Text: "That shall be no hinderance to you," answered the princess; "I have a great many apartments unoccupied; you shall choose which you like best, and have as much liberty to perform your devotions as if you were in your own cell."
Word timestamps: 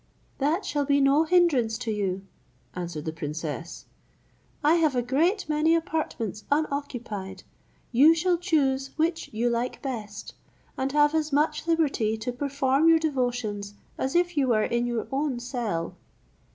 "That 0.39 0.65
shall 0.65 0.83
be 0.83 0.99
no 0.99 1.25
hinderance 1.25 1.77
to 1.77 1.91
you," 1.91 2.23
answered 2.75 3.05
the 3.05 3.13
princess; 3.13 3.85
"I 4.63 4.77
have 4.77 4.95
a 4.95 5.03
great 5.03 5.47
many 5.47 5.75
apartments 5.75 6.43
unoccupied; 6.49 7.43
you 7.91 8.15
shall 8.15 8.39
choose 8.39 8.97
which 8.97 9.31
you 9.31 9.47
like 9.47 9.79
best, 9.83 10.33
and 10.75 10.91
have 10.91 11.13
as 11.13 11.31
much 11.31 11.67
liberty 11.67 12.17
to 12.17 12.31
perform 12.33 12.89
your 12.89 12.97
devotions 12.97 13.75
as 13.99 14.15
if 14.15 14.35
you 14.35 14.47
were 14.47 14.63
in 14.65 14.87
your 14.87 15.05
own 15.11 15.37
cell." 15.39 15.95